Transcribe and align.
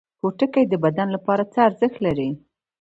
پوټکی 0.19 0.63
د 0.69 0.73
بدن 0.83 1.07
لپاره 1.15 1.43
څه 1.53 1.59
ارزښت 1.67 1.97
لري؟ 2.05 2.29